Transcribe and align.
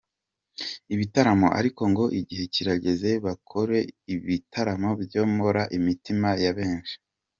ibitaramo, 0.93 1.47
ariko 1.59 1.81
ngo 1.91 2.05
igihe 2.19 2.43
kirageze 2.53 3.09
bakore 3.25 3.77
ibitaramo 4.13 4.89
byomora 5.03 5.61
imitima 5.77 6.29
ya 6.43 6.53
benshi. 6.57 6.95